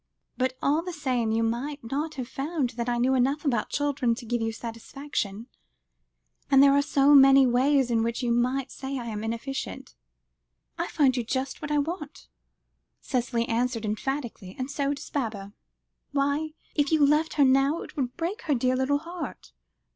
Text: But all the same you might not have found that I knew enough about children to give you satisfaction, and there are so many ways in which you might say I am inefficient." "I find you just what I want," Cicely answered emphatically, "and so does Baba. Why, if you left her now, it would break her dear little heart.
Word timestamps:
But 0.35 0.57
all 0.63 0.81
the 0.81 0.93
same 0.93 1.31
you 1.31 1.43
might 1.43 1.83
not 1.83 2.15
have 2.15 2.27
found 2.27 2.71
that 2.71 2.89
I 2.89 2.97
knew 2.97 3.13
enough 3.13 3.45
about 3.45 3.69
children 3.69 4.15
to 4.15 4.25
give 4.25 4.41
you 4.41 4.51
satisfaction, 4.51 5.45
and 6.49 6.63
there 6.63 6.73
are 6.73 6.81
so 6.81 7.13
many 7.13 7.45
ways 7.45 7.91
in 7.91 8.01
which 8.01 8.23
you 8.23 8.31
might 8.31 8.71
say 8.71 8.97
I 8.97 9.05
am 9.05 9.23
inefficient." 9.23 9.93
"I 10.75 10.87
find 10.87 11.15
you 11.15 11.23
just 11.23 11.61
what 11.61 11.69
I 11.69 11.77
want," 11.77 12.29
Cicely 12.99 13.47
answered 13.47 13.85
emphatically, 13.85 14.55
"and 14.57 14.71
so 14.71 14.91
does 14.91 15.11
Baba. 15.11 15.53
Why, 16.13 16.55
if 16.73 16.91
you 16.91 17.05
left 17.05 17.33
her 17.35 17.45
now, 17.45 17.83
it 17.83 17.95
would 17.95 18.17
break 18.17 18.41
her 18.45 18.55
dear 18.55 18.75
little 18.75 18.97
heart. 18.97 19.51